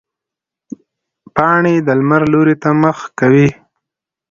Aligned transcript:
پاڼې 1.35 1.75
د 1.87 1.87
لمر 1.99 2.23
لوري 2.33 2.55
ته 2.63 2.69
مخ 2.81 2.97
کوي 3.19 3.47